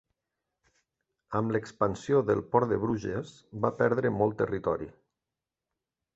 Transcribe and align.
Amb 1.39 1.53
l'expansió 1.55 2.21
del 2.31 2.41
port 2.55 2.73
de 2.73 2.81
Bruges 2.85 3.35
va 3.67 3.73
perdre 3.83 4.13
molt 4.19 4.39
territori. 4.43 4.91